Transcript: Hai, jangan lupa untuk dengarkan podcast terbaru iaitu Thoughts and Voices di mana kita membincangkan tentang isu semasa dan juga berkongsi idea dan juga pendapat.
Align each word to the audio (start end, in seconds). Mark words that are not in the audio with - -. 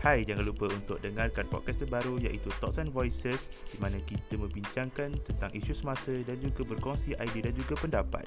Hai, 0.00 0.24
jangan 0.24 0.48
lupa 0.48 0.64
untuk 0.72 0.96
dengarkan 1.04 1.44
podcast 1.52 1.84
terbaru 1.84 2.16
iaitu 2.24 2.48
Thoughts 2.56 2.80
and 2.80 2.88
Voices 2.88 3.52
di 3.68 3.76
mana 3.84 4.00
kita 4.00 4.40
membincangkan 4.40 5.12
tentang 5.12 5.52
isu 5.52 5.76
semasa 5.76 6.16
dan 6.24 6.40
juga 6.40 6.64
berkongsi 6.64 7.12
idea 7.20 7.52
dan 7.52 7.54
juga 7.60 7.76
pendapat. 7.76 8.24